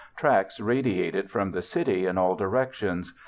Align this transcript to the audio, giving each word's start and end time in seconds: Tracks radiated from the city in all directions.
Tracks 0.15 0.59
radiated 0.59 1.29
from 1.29 1.51
the 1.51 1.61
city 1.61 2.07
in 2.07 2.17
all 2.17 2.33
directions. 2.35 3.13